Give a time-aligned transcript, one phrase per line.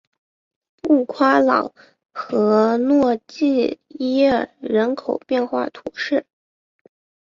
[0.81, 1.71] 布夸朗
[2.11, 6.25] 和诺济耶尔人口变化图示